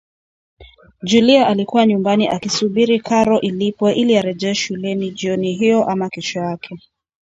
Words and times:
Julia 1.03 1.47
alikuwa 1.47 1.85
nyumbani 1.85 2.27
akisubiri 2.29 2.99
karo 2.99 3.41
ilipwe 3.41 3.93
ili 3.93 4.17
arejee 4.17 4.53
shuleni 4.55 5.11
jioni 5.11 5.53
hiyo 5.53 5.85
ama 5.89 6.09
kesho 6.09 6.39
yake 6.39 6.79